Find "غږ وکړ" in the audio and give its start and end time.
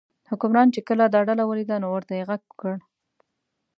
2.29-2.75